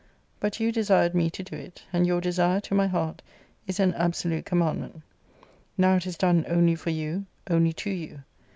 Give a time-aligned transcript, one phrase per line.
[0.39, 3.21] But you desired me to do it; and your desire, to my heart,
[3.67, 5.03] is an absolute com mandment.
[5.77, 8.23] Now it is done only for you, only to you.